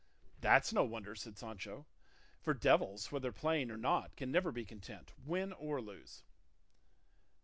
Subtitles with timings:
[0.39, 1.85] "That's no wonder," said Sancho;
[2.41, 6.23] "for devils, whether playing or not, can never be content, win or lose."